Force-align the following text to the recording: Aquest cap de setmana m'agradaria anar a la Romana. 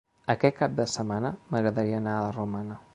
Aquest 0.33 0.55
cap 0.61 0.73
de 0.79 0.87
setmana 0.95 1.33
m'agradaria 1.53 2.03
anar 2.05 2.19
a 2.19 2.27
la 2.29 2.37
Romana. 2.43 2.85